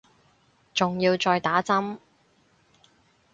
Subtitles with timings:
[0.73, 1.99] 仲要再打針